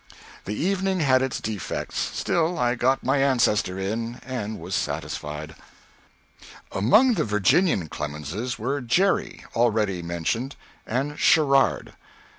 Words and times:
The 0.45 0.55
evening 0.55 1.01
had 1.01 1.21
its 1.21 1.39
defects; 1.39 1.99
still, 1.99 2.57
I 2.57 2.73
got 2.73 3.03
my 3.03 3.19
ancestor 3.19 3.77
in, 3.77 4.15
and 4.25 4.59
was 4.59 4.73
satisfied. 4.73 5.53
Among 6.71 7.13
the 7.13 7.23
Virginian 7.23 7.87
Clemenses 7.87 8.57
were 8.57 8.81
Jere. 8.81 9.43
(already 9.55 10.01
mentioned), 10.01 10.55
and 10.87 11.19
Sherrard. 11.19 11.93